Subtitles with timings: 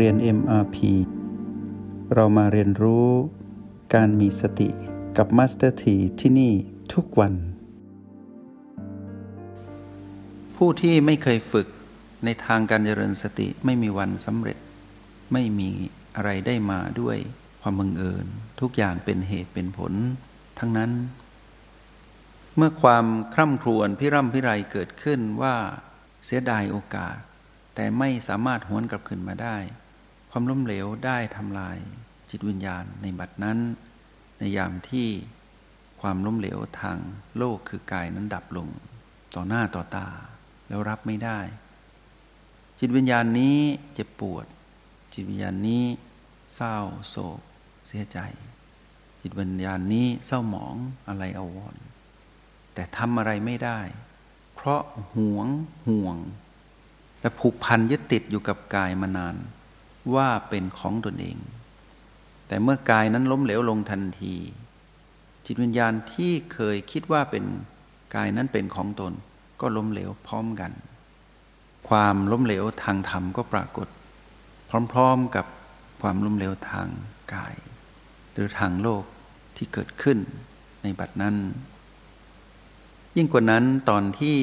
[0.00, 0.76] เรียน MRP
[2.14, 3.08] เรามาเรียนรู้
[3.94, 4.68] การมีสติ
[5.16, 6.52] กับ Master T ที่ที่นี่
[6.94, 7.34] ทุกวัน
[10.56, 11.66] ผู้ที่ไม่เคยฝึก
[12.24, 14.58] ในทางการเจริญสติไม่มีวันสำเร็จ
[15.32, 15.70] ไม่มี
[16.16, 17.16] อะไรได้มาด้วย
[17.60, 18.26] ความบังเอิญ
[18.60, 19.92] ทุกอย่างเป็นเหตุเป็นผล
[20.58, 20.90] ทั้งนั้น
[22.56, 25.56] เมื่อความคร่ำครวญพิร่ำพิไรเกิดขึ้นว่า
[26.24, 27.16] เสียดายโอกาส
[27.74, 29.58] แต่ไม่สามารถหวนกลับคืนมาได้
[30.36, 31.76] ความล้มเหลวได้ทำลาย
[32.30, 33.58] จิตวิญญาณในบัดนั้น
[34.38, 35.08] ในยามที่
[36.00, 36.98] ความล้มเหลวทาง
[37.38, 38.68] โลกคือกายนั้นดับลง
[39.34, 40.08] ต่อหน้าต่อตา
[40.68, 41.40] แล้วรับไม่ได้
[42.78, 43.58] จิตวิญญาณนี้
[43.94, 44.46] เจ็บปวด
[45.14, 45.84] จิตวิญญาณนี้
[46.56, 46.76] เศร้า
[47.08, 47.40] โศก
[47.86, 48.18] เสียใจ
[49.20, 50.76] จิตวิญญาณนี้เศร้าหมอง
[51.08, 51.74] อะไรอาวร
[52.74, 53.80] แต่ทำอะไรไม่ได้
[54.54, 54.82] เพราะ
[55.16, 55.46] หวง
[55.88, 56.16] ห่วง
[57.20, 59.36] และผูกพันยึดติดอยู่กับกายมานาน
[60.14, 61.38] ว่าเป็นของตนเอง
[62.48, 64.34] แต่เมื่อกายนั้นล้มเหลวลงทันที
[65.46, 67.44] จิตวิญญาณที่เคยคิดว่าเป็น
[68.14, 69.12] กายนั้นเป็นของตน
[69.60, 70.72] ก็ล้มเหลวพร้อมกัน
[71.88, 73.88] ความล้มเหลวทางธรรมก็ปรากฏ
[74.92, 75.46] พร้อมๆกับ
[76.02, 76.88] ความล้มเหลวทาง
[77.34, 77.54] กาย
[78.32, 79.04] หรือทางโลก
[79.56, 80.18] ที่เกิดขึ้น
[80.82, 81.36] ในบัดนั้น
[83.16, 84.38] ยิ่งกว่านั้นตอนที่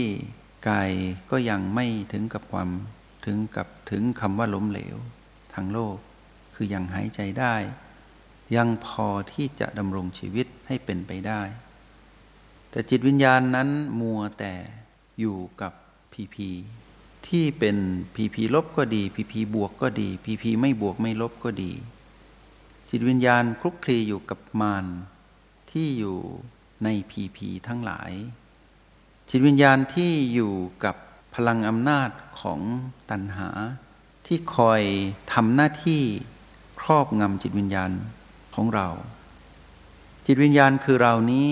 [0.70, 0.90] กาย
[1.32, 2.70] ก็ยังไม่ถึงกับความ
[3.26, 4.98] ถึงกับถึงคำว่าล้มเหลว
[5.54, 5.98] ทางโลก
[6.56, 7.56] คือยังหายใจได้
[8.56, 11.42] ยังพอที่จะดำรงชีวิตให้เป็นไปได้
[12.72, 14.54] แต่จิตวิญญาณนั้นมัวแต่
[15.20, 15.74] อยู่กับ
[16.14, 16.50] พีพี
[17.28, 17.78] ที่เป็น
[18.16, 21.72] พีพีลบก็ดีพีพีบวกก็ดีพีพีไม่บวกไม่ลบก็ดี
[22.90, 24.86] จิตวิญญาณคลุกคลีอยู่กับมาร
[25.72, 26.18] ที่อยู่
[26.84, 28.12] ในพีพีทั้งหลาย
[29.30, 30.96] จิตวิญญาณที่อยู่กับ
[31.36, 32.60] พลังอำนาจของ
[33.10, 33.50] ตัณหา
[34.34, 34.82] ที่คอย
[35.34, 36.02] ทำหน้าที่
[36.82, 37.92] ครอบงำจิตวิญญาณ
[38.56, 38.88] ของเรา
[40.26, 41.50] จิตวิญญาณคือเรานี้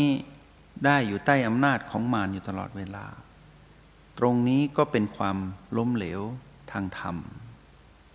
[0.86, 3.06] ได้อยู่ใต้อำนาจของมารอยู่ตลอดเวลา
[4.20, 5.38] ตรงนี้ก็เป็นความ
[5.78, 6.22] ล้มเหลว
[6.72, 7.18] ทางธรรม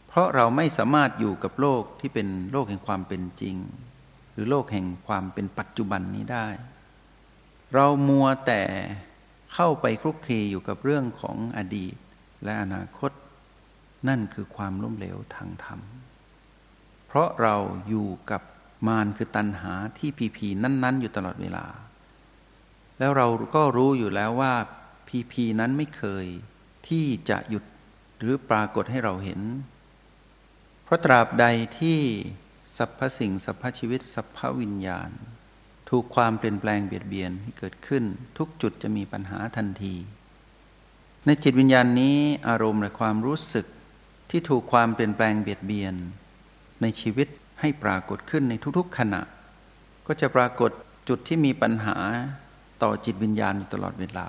[0.08, 3.56] เพราะเราไม่สามารถอยู่กับโลกที่เป็นโลกแห่งความเป็นจริง
[4.32, 6.46] หรือโลกแห่งความเป็นปัจจุบันนี้ได้
[7.74, 8.62] เรามัวแต่
[9.54, 11.94] เข้าไปคลุกคลีอยู่กับเรื่องของอดีต
[12.44, 13.10] และอนาคต
[14.34, 15.80] คือความล้มเหลวทางธรรม
[17.06, 17.56] เพราะเรา
[17.88, 18.42] อยู่กับ
[18.86, 21.66] มารคือตัณหาที่พีพีนั้น ๆ อยู่ตลอดเวลา
[22.98, 24.54] แล้วเราก็รู้อยู่แล้วว่า
[25.08, 26.26] พีพีนั้นไม่เคย
[26.88, 27.64] ที่จะหยุด
[28.18, 29.40] หรือปรากฏให้เราเห็น
[30.84, 31.46] เพราะตราบใด
[31.78, 31.98] ที่
[32.76, 35.10] สรรพสิ่งสรรพชีวิตสรรพวิญญาณ
[35.88, 38.04] ถูกความเปลี่ยนแปลงเบียดเบียนที่เกิดขึ้น
[38.38, 39.94] ทุกจุดจะมีปัญหาทันที
[41.26, 43.66] ในจิตวิญญาณนี้อารมณ์และความรู้สึก
[44.30, 45.94] ที่ถูกความเปลี่ยนแปลงเบียดเบียน
[46.82, 47.28] ในชีวิต
[47.60, 49.20] ให้ปรากฏขึ้นในทุกๆขณะ
[50.06, 50.70] ก็จะปรากฏ
[51.08, 51.96] จุดที่มีปัญหา
[52.82, 54.28] ต่อจิตวิญญาณอยู่ตลอดเวลา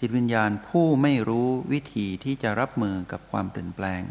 [0.00, 4.02] จิตวิญญาณผู้ไม่รู้วิธีที่จะรับมือกับความเปลี่ยนแปลง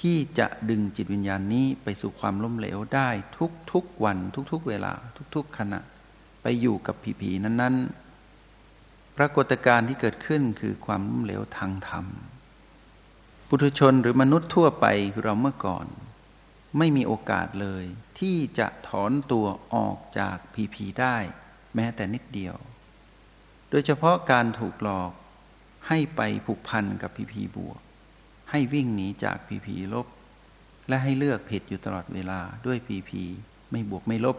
[0.00, 3.08] ที่จะดึงจิตวิญญาณนี้ไปสู่ความล้มเหลวได้
[3.72, 4.18] ทุกๆวัน
[4.52, 4.92] ทุกๆเวลา
[5.34, 5.80] ทุกๆขณะ
[6.42, 7.76] ไปอยู่กับผีๆนั้น
[8.50, 12.06] ๆ ปรากฏการณ์ที่เกิดขึ้นคือความล้มเหลวทางธรรม
[13.52, 14.86] ปุถุชนหรือมนุษย์ทั่วไป
[15.22, 15.86] เราเมื่อก่อน
[16.78, 17.84] ไม่มีโอกาสเลย
[18.18, 20.36] ที่จะถอนตัวออกจาก
[20.74, 21.16] ผีๆได้
[21.74, 22.56] แม้แต่นิดเดียว
[23.70, 25.12] โดยเฉพาะการถูกหลอก
[25.88, 27.80] ให้ไปผูกพันกับผีๆบวก
[28.50, 30.06] ให้วิ่งหนีจากผีผีลบ
[30.88, 33.22] และให้เลือกผิดอยู่ตลอดเวลาด้วยผีผี
[33.70, 34.36] ไม่บวกไม่ลบ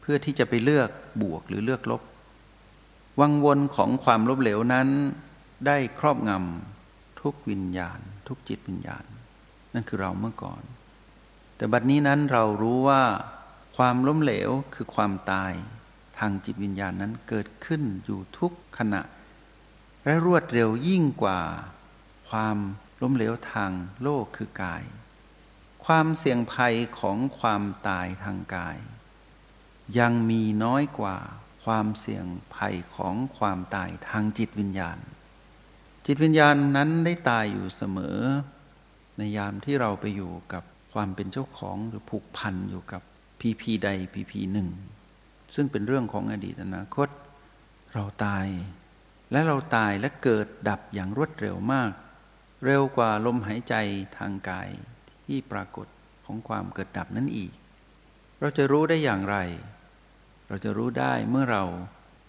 [0.00, 0.90] เพื่อที่จะไปเลือก
[1.22, 2.02] บวกหรือเลือกลบ
[3.20, 4.88] วังวนของความลบเหลวนั้น
[5.66, 6.79] ได้ครอบงำ
[7.22, 9.04] ทุกวิญญาณ ทุกจิตวิญญาณ
[9.74, 10.62] นั่นคือเราเมื่อก่อน
[11.56, 13.02] แต่บัดนี้นั้นเรารู้ว่า
[13.76, 15.52] ความล้มเหลวคือความตาย
[16.18, 19.02] ทางจิตวิญญาณนั้นเกิดขึ้นอยู่ทุกขณะ
[20.04, 21.40] และรวดเร็วยิ่งกว่า
[22.30, 22.56] ความ
[23.02, 23.72] ล้มเหลวทาง
[24.02, 24.82] โลกคือกาย
[25.84, 28.78] ความเสี่ยงภัยของความตายทางกาย
[29.98, 31.16] ยังมีน้อยกว่า
[31.64, 32.24] ความเสี่ยง
[32.54, 34.98] ภัยของความตายทางจิตวิญญาณ
[36.06, 38.18] จิตวิญญาณนั้นได้ตายอยู่เสมอ
[39.16, 43.02] ในยามที่เราไปอยู่กับความเป็นเจ้าของหรือผูกพันอยู่กับ
[43.40, 44.68] พีพีใดพีพีหนึ่ง
[45.54, 47.08] ซึ่งเป็นเรื่องของอดีตอนาคต
[47.94, 48.46] เราตาย
[49.32, 51.90] และเราตายและเกิดดับอย่างรวดเร็วมาก
[52.64, 53.74] เร็วกว่าลมหายใจ
[54.16, 54.68] ทางกาย
[55.24, 55.86] ที่ปรากฏ
[56.24, 57.52] ของความเกิดดับนั้นอีก
[58.40, 59.36] เราจะรู้ได้อย่างไร
[60.48, 61.64] เราจะรู้ได้เมื่อเรา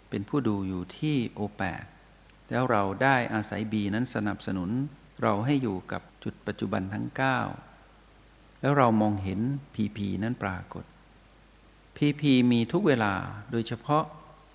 [0.10, 1.84] เป็นผู้ดูอยู่ที่โอแปด
[2.52, 4.70] แล้วเราได้อาศัยบีนั้นสนับสนุน
[5.24, 7.40] เราให้อยู่กับจุดปัจจุบันทั้งเก้า
[8.62, 9.40] แล้วเรามองเห็น
[9.76, 10.86] พีพีนั้นปรากฏ
[11.98, 13.14] พีพีมีทุกเวลา
[13.52, 14.04] โดยเฉพาะ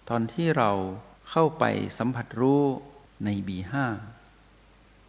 [0.09, 0.71] ตอนที่เรา
[1.31, 1.65] เข้าไป
[1.99, 2.63] สัมผัสรู้
[3.25, 3.87] ในบีห้า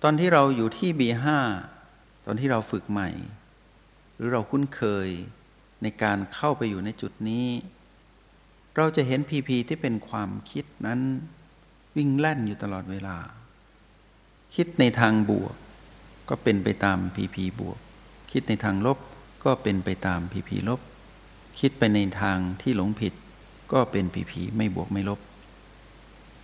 [0.04, 1.40] ตอนที่เราอยู่ที่บีห้า
[2.25, 3.10] ตอนที่เราฝึกใหม่
[4.16, 5.10] หรือเราคุ้นเคย
[5.81, 7.48] ในการเข้าไปอยู่ในจุดนี้
[8.75, 11.01] เราจะเห็นพีพีที่เป็นความคิดนั้น
[11.98, 13.18] วิ่งแล่นอยู่ตลอดเวลา
[14.56, 15.56] คิดในทางบวก
[16.30, 17.80] ก็เป็นไปตามพีพีบวก
[18.32, 18.98] คิดในทางลบ
[19.46, 20.82] ก็เป็นไปตามพีพีลบ
[21.60, 23.14] คิดไปในทางที่หลงผิด
[23.74, 25.20] ก็เป็นพีพีไม่บวกไม่ลบ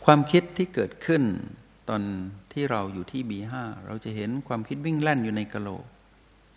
[0.05, 1.23] ความคิดที่เกิดขึ้น
[1.89, 2.01] ตอน
[2.53, 5.85] ที่เราอยู่ที่บีห้าเราจะเห็นความคิดวิ่งแล่นอยู่ในกะโหลก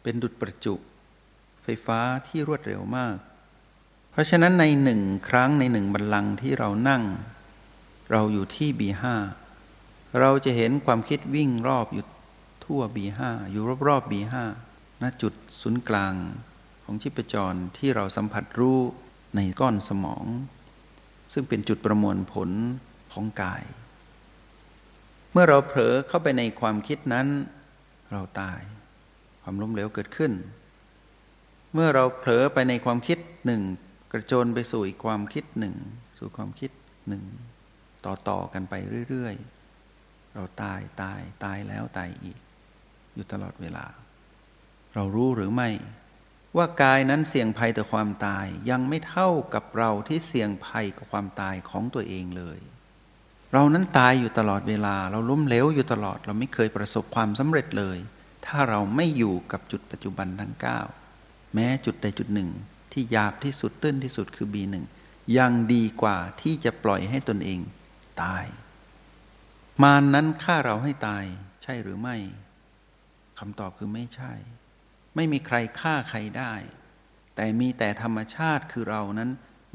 [0.02, 0.74] เป็นดุจประจุ
[1.62, 3.16] ไฟฟ้าที่รวดเร็วมาก
[4.10, 7.02] เพราะฉะนั้นในหนึ่งครั้งในหนึ่งบัลลังก์ที่เรานั่ง
[8.10, 9.16] เราอยู่ที่บีห้า
[10.20, 12.04] เราจะเห็นความคิดวิ่งรอบอยู่
[12.64, 14.44] ทั่วบีห้าอยู่รอบๆบีห้า
[15.02, 16.14] ณจุดศูนย์กลาง
[16.84, 18.78] ของชิปจรที่เราสัมผัสรู้
[19.36, 20.26] ในก้อนสมอง
[21.32, 22.50] ซึ่งเป็นจุดประมวลผล
[23.12, 23.64] ของกาย
[25.32, 27.26] เมื่อเราเผลอเข้าไปในความคิดนั้น
[28.12, 28.60] เราตาย
[29.42, 30.32] ความล้มเหลวเกิดขึ้น
[31.74, 33.62] เมื่อเราเผลอไปในความคิดหนึ่ง
[34.12, 35.74] กระโจนไปสู่อีกความคิดหนึ่ง
[36.18, 36.70] สู่ความคิด
[37.08, 37.22] หนึ่ง
[38.06, 38.74] ต่อต่อกันไป
[39.08, 42.38] เรื่อยๆ เราตายตายตายแล้วตายอีก
[43.14, 43.86] อยู่ตลอดเวลา
[44.94, 45.70] เรารู้หรือไม่
[46.56, 52.58] ว่ากายนั้นเสี่ยงภัยต่อความตายยังไม่เท่ากับเราที่เสี่ยงภัยกับความตายของตัวเองเลย
[53.52, 57.98] เรานั้นตายอยู่ตลอดเวลา เราล้มเหลวอยู่ตลอด เราไม่เคยประสบความสำเร็จเลย
[58.46, 60.80] ถ้าเราไม่อยู่กับจุดปัจจุบันทั้งเก้า
[61.54, 62.50] แม้จุดใดจุดหนึ่ง
[62.92, 64.84] ที่ยาบที่สุดตื้นที่สุดคือบีหนึ่ง
[65.38, 67.60] ยังดีกว่าที่จะปล่อยให้ตนเอง
[68.22, 68.44] ตาย
[69.82, 71.24] มานนั้นฆ่าเราให้ตาย
[71.62, 72.16] ใช่หรือไม่
[73.38, 74.32] คำตอบคือไม่ใช่
[75.14, 76.54] ไม่มีใครฆ่าใครได้
[77.34, 79.30] แต่มีแต่ธรรมชาติคือเรานั้น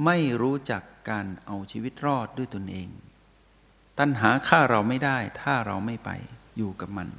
[0.06, 2.90] ไม่รู้จักการเอาชีวิตรอดด้วยตนเอง
[4.00, 6.10] ตัณหาฆ่าเราไม่ได้ ถ้าเราไม่ไป
[6.58, 7.10] อยู่กับมัน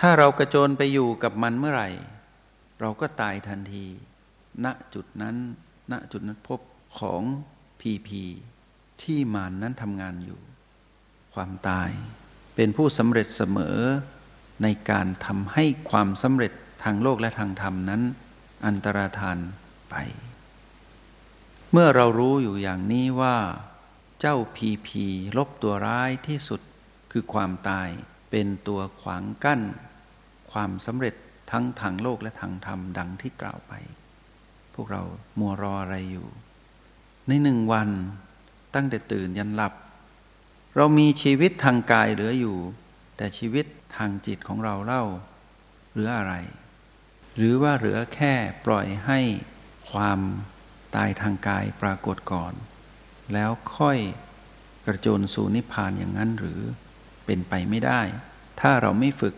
[0.00, 1.90] ถ้าเรากระโจนไปอยู่กับมันเมื่อไหร่
[2.80, 3.86] เราก็ตายทันที
[4.64, 5.36] ณจุดนั้น
[5.92, 6.60] ณจุดนั้นพบ
[6.98, 7.22] ของ
[7.80, 8.24] พีพี
[9.02, 10.40] ที่มานนั้นทำงานอยู่
[11.34, 11.90] ความตาย
[12.54, 13.78] เป็นผู้สำเร็จเสมอ
[14.62, 16.52] ในการทำให้ความสำเร็จ
[16.84, 18.02] ทางโลกและทางธรรมนั้น
[18.66, 19.38] อันตรธาน
[19.90, 19.94] ไป
[21.72, 23.36] เมื่อเรารู้อยู่อย่างนี้ว่า
[24.20, 25.04] เจ้าพีพี
[25.36, 26.60] ลบตัวร้ายที่สุด
[27.12, 27.88] คือความตาย
[28.30, 29.60] เป็นตัวขวางกั้น
[30.52, 31.14] ความสำเร็จ
[31.50, 33.72] ทั้งทางโลกและทางธรรมดังที่กล่าวไป
[34.74, 35.02] พวกเรา
[35.38, 36.28] มัวรออะไรอยู่
[37.28, 37.88] ในหนึ่งวัน
[38.74, 39.72] ตั้งแต่ตื่นยันหลับ
[40.76, 42.58] เรามีชีวิตทางกายเหลืออยู่
[43.16, 45.04] แต่ชีวิตทางจิตของเราเล่า
[45.92, 46.34] เหลืออะไร
[47.36, 48.34] หรือว่าเหลือแค่
[48.66, 49.20] ปล่อยให้
[49.90, 50.20] ความ
[50.94, 52.52] ตายทางกายปรากฏก่อน
[53.34, 53.98] แล้วค่อย
[54.86, 56.60] กระโจนสู่นิพพานอย่างนั้นหรือ
[57.26, 58.00] เป็นไปไม่ได้
[58.60, 59.34] ถ้าเราไม่ฝึก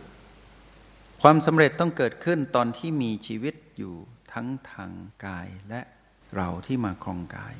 [1.21, 3.95] ความสำเร็จต้องเกิดขึ้นตอนที่มีชีวิตอยู่
[4.33, 4.91] ทั้งทาง
[5.25, 5.81] กายและ
[6.35, 7.55] เราที่มาครองกาย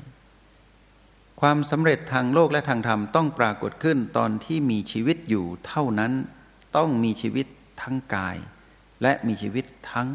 [1.46, 6.12] ความสำเร็จทางโลกและทางธรรมต้องปรากฏขึ้นตอนที่มีชีวิตอยู่เท่านั้น
[6.76, 7.46] ต้องมีชีวิต
[7.82, 8.36] ทั้งกาย
[9.02, 10.08] และมีชีวิตทั้ง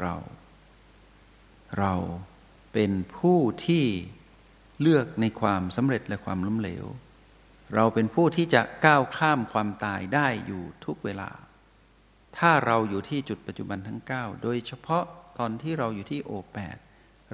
[0.00, 0.16] เรา
[1.78, 1.94] เรา
[2.72, 3.84] เป็นผู้ที่
[4.80, 6.84] เลือกในความสำเร็จและความล้มเหลว
[7.74, 11.30] เราเป็นผู้ที่จะก้าวข้ามความตายได้อยู่ทุกเวลา
[12.38, 15.04] ถ้าเราอยู่ที่จุดปัจจุบันทั้งเก้าโดยเฉพาะ
[15.38, 16.78] ตอนที่เราอยู่ที่โอแปด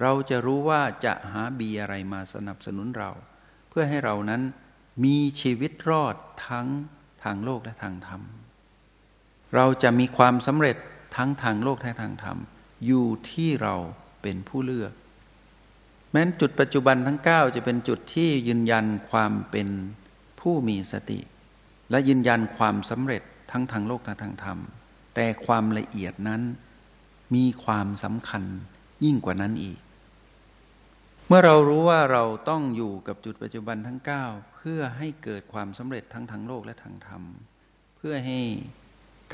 [0.00, 3.10] เราจะรู้ว่าจะหาบีอะไรมาสนับสนุนเรา
[3.68, 4.42] เพื่อให้เรานั้น
[5.04, 6.14] มีชีวิตรอด
[6.48, 6.66] ทั้ง
[7.24, 8.22] ทางโลกและทางธรรม
[9.54, 10.76] เราจะมีความสำเร็จ
[11.16, 12.38] ทั้งทางโลกและทางธรรม
[12.86, 13.74] อยู่ที่เรา
[14.22, 14.92] เป็นผู้เลือก
[16.10, 19.68] แม้นจุดปัจจุบันทั้งเก้าจะเป็นจุดที่ยืนยันความเป็น
[20.40, 21.20] ผู้มีสติ
[21.90, 24.58] และยืนยันความสำเร็จทั้งทางโลกและทางธรรม
[25.14, 26.42] แต่ความละเอียดนั้น
[27.34, 28.44] มีความสำคัญ
[29.04, 29.78] ยิ่งกว่านั้นอีก
[31.30, 34.24] เมื่อเรารู้ว่าเราต้องอยู่กับจุดปัจจุบันทั้งเก้า
[34.56, 37.22] เพื่อให้เกิดความสำเร็จทั้งทางโลกและทางธรรม
[37.96, 38.40] เพื่อให้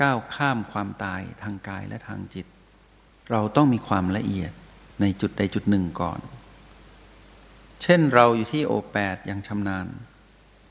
[0.01, 2.45] ก้าวข้ามความตายทางกายและทางจิต
[3.31, 4.51] เราต้องมีความละเอียด
[5.01, 6.19] ในจุดใดจุดหนึ่งก่อน
[7.81, 9.87] เช่นเราอยู่ที่โอแปดอย่างชำนาญ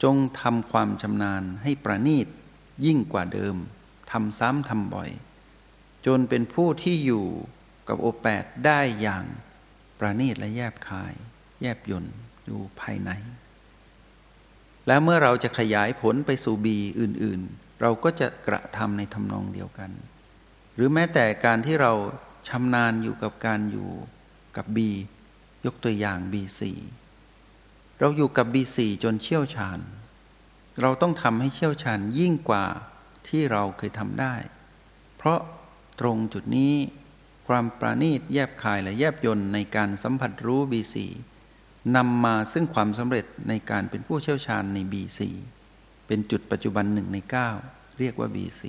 [0.02, 2.26] จงทำความชำนาญให้ประณีต
[2.85, 3.57] ยิ่งกว่าเดิม
[4.11, 5.11] ทำซ้ำทำบ่อย
[6.07, 7.26] จนเป็นผู้ที่อยู่
[7.88, 9.25] กับโอแปดได้อย่าง
[9.98, 11.14] ประณีตและแยบคาย
[11.62, 12.04] แยบยน
[12.44, 13.10] อยู่ภายใน
[14.86, 19.90] แล้วเมื่อเราจะขยายผลไปสู่บีอื่น ๆ เราก็จะกระทำในทำนองเดียวกัน
[20.74, 21.92] หรือแม้แต่การที่เรา
[22.48, 23.90] ชำนาญอยู่กับการอยู่
[24.56, 24.78] กับ B
[25.66, 26.60] ยกตัวอย่าง B4
[28.00, 29.78] เราอยู่กับ B4 จนเชี่ยวชาญ
[30.82, 32.66] เราต้องทำให้เชี่ยวชาญยิ่งกว่า
[33.28, 34.34] ที่เราเคยทำได้
[35.16, 35.40] เพราะ
[36.00, 36.74] ตรงจุดนี้
[37.48, 40.96] ความประณีตแยบคายและแยบยนในการสัมผัสรู้ B4
[41.96, 45.20] นำมาซึ่งความสำเร็จในการเป็นผู้เชี่ยวชาญใน B4
[46.06, 47.50] เป็นจุดปัจจุบันหนึ่งในเก้า
[47.98, 48.62] เรียกว่า B4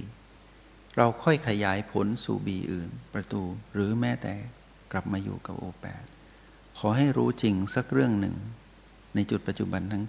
[0.97, 4.33] เราค่อยขยายผลสู่ B อื่น ประตูหรือแม้แต่
[4.91, 6.03] กลับมาอยู่กับ O8
[6.77, 8.35] ขอให้รู้จริงสักเรื่องหนึ่ง
[9.15, 10.05] ในจุดปัจจุบันทั้ง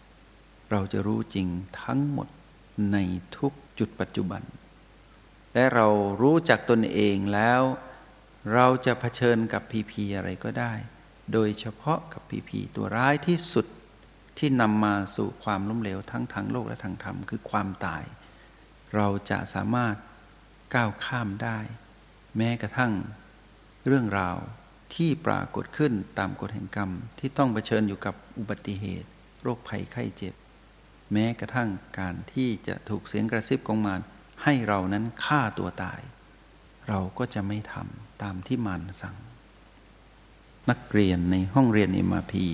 [0.00, 1.46] 9 เราจะรู้จริง
[1.82, 2.28] ทั้งหมด
[2.92, 2.96] ใน
[3.36, 4.42] ทุกจุดปัจจุบัน
[5.54, 5.88] และเรา
[6.22, 7.62] รู้จักตนเองแล้ว
[8.54, 10.72] เราจะเผชิญกับพีพีอะไรก็ได้
[11.32, 13.66] โดยเฉพาะกับพีพีตัวร้ายที่สุด
[14.38, 18.04] ที่นำมาสู่ความล้มเหลวทั้งทางโลกและทางธรรมคือความตาย
[18.94, 19.96] เราจะสามารถ
[20.74, 21.58] ก้าวข้ามได้
[22.36, 22.92] แม้กระทั่ง
[23.86, 24.36] เรื่องราว
[24.94, 29.08] ที่ปรากฏขึ้นตามกฎแห่งกรรมที่ต้องเผชิญอยู่กับอุบัติเหตุ
[29.42, 30.34] โรคภัยไข้เจ็บ
[31.12, 31.68] แม้กระทั่ง
[31.98, 34.00] การที่จะถูกเสียงกระซิบกองมาร
[34.44, 36.00] ให้เรานั้นฆ่าตัวตาย
[36.88, 39.16] เราก็จะไม่ทำตามที่มารสั่ง
[40.70, 42.46] นักเรียนในห้องเรียนเอ็มพี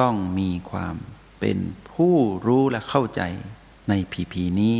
[0.00, 0.96] ต้องมีความ
[1.40, 1.58] เป็น
[1.92, 2.14] ผู้
[2.46, 3.22] รู้และเข้าใจ
[3.88, 4.76] ในพีพีนี้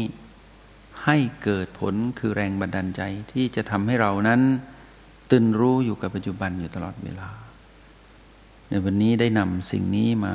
[1.05, 3.03] ให้เกิดผลคือแรงบันดาลใจ
[3.33, 4.41] ที่จะทำให้เรานั้น
[5.31, 7.31] ตื่นรู้อยู่กับปัจจุบันอยู่ตลอดเวลา
[8.69, 10.35] ในวันนี้ได้นำสิ่งนี้มา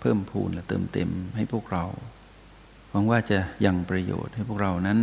[0.00, 1.84] เพิ่มพูนและเติมเต็มให้พวกเรา
[2.90, 4.98] หวังว่าจะยังประโยชน์ให้พวกเรานั้น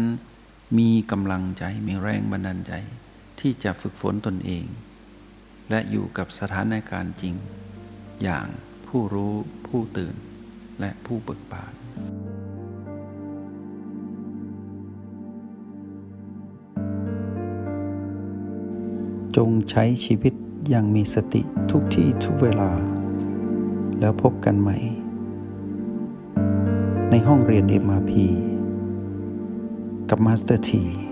[0.78, 2.74] มีกำลังใจมีแรงบันดาลใจ
[3.40, 4.66] ที่จะฝึกฝนตนเอง
[5.70, 7.36] และอยู่กับสถานการณ์จริง
[8.24, 8.48] อย่าง
[8.88, 9.34] ผู้รู้
[9.68, 10.16] ผู้ตื่น
[10.80, 11.74] และผู้เบิกบาน
[19.36, 20.34] จงใช้ชีวิต
[20.70, 21.42] อย่างมีสติ
[21.72, 22.72] ทุกที่ทุกเวลา
[24.00, 24.78] แล้วพบกันใหม่
[27.12, 27.66] ในห้องเรียน
[30.10, 31.07] กับมาสเตอร์ที